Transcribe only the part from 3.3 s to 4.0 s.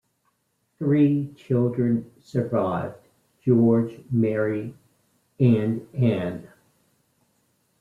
George,